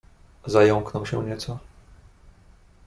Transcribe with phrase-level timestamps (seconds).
[0.45, 1.59] "Zająknął się nieco."